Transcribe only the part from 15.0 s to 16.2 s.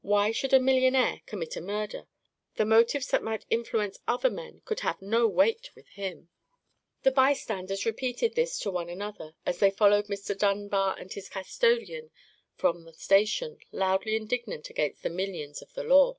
the minions of the law.